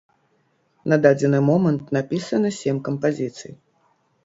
[0.93, 3.57] На дадзены момант напісана сем кампазіцый.